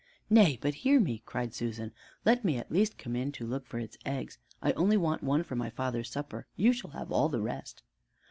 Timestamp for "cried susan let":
1.27-2.43